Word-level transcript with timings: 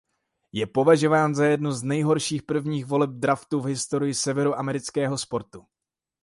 Je 0.51 0.67
považován 0.67 1.35
za 1.35 1.45
jednu 1.45 1.71
z 1.71 1.83
nejhorších 1.83 2.43
prvních 2.43 2.85
voleb 2.85 3.09
draftu 3.09 3.59
v 3.59 3.65
historii 3.67 4.13
severoamerického 4.13 5.17
sportu. 5.17 5.65